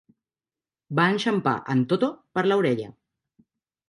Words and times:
Va 0.99 1.03
enxampar 1.15 1.53
en 1.73 1.83
Toto 1.91 2.09
per 2.39 2.45
la 2.47 2.57
orella. 2.63 2.89